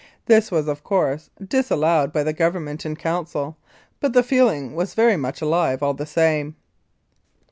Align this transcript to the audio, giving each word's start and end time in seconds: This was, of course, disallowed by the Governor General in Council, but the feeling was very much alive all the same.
This 0.25 0.49
was, 0.49 0.67
of 0.67 0.83
course, 0.83 1.29
disallowed 1.45 2.11
by 2.11 2.23
the 2.23 2.33
Governor 2.33 2.75
General 2.75 2.91
in 2.91 2.95
Council, 2.95 3.57
but 3.99 4.13
the 4.13 4.23
feeling 4.23 4.73
was 4.73 4.95
very 4.95 5.15
much 5.15 5.43
alive 5.43 5.83
all 5.83 5.93
the 5.93 6.07
same. 6.07 6.55